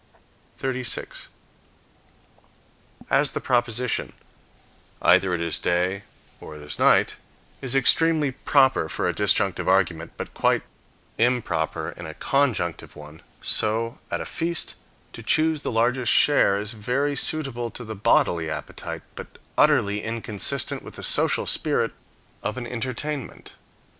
[0.57, 1.27] 36.
[3.07, 4.13] As the proposition,
[4.99, 6.01] "Either it is day
[6.39, 7.17] or it is night,"
[7.61, 10.63] is extremely proper for a disjunctive argument, but quite
[11.19, 14.73] improper in a conjunctive one, so, at a feast,
[15.13, 20.81] to choose the largest share is very suitable to the bodily appetite, but utterly inconsistent
[20.81, 21.91] with the social spirit
[22.41, 23.53] of an entertainment.